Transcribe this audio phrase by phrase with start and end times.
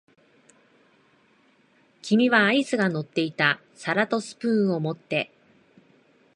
[2.01, 5.31] 君はアイスが乗っていた皿とスプーンを持って、